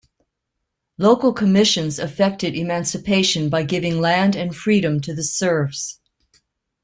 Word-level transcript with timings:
Local 0.97 1.31
commissions 1.31 1.99
effected 1.99 2.55
emancipation 2.55 3.49
by 3.49 3.61
giving 3.61 4.01
land 4.01 4.35
and 4.35 4.55
freedom 4.55 4.99
to 5.01 5.13
the 5.13 5.21
serfs. 5.21 5.99